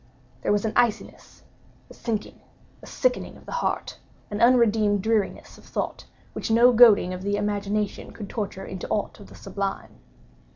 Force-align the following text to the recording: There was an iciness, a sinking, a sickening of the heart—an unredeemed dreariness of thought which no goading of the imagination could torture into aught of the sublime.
There 0.41 0.51
was 0.51 0.65
an 0.65 0.73
iciness, 0.75 1.43
a 1.87 1.93
sinking, 1.93 2.41
a 2.81 2.87
sickening 2.87 3.37
of 3.37 3.45
the 3.45 3.51
heart—an 3.51 4.41
unredeemed 4.41 5.03
dreariness 5.03 5.59
of 5.59 5.63
thought 5.63 6.05
which 6.33 6.49
no 6.49 6.73
goading 6.73 7.13
of 7.13 7.21
the 7.21 7.35
imagination 7.37 8.09
could 8.09 8.27
torture 8.27 8.65
into 8.65 8.87
aught 8.89 9.19
of 9.19 9.27
the 9.27 9.35
sublime. 9.35 9.97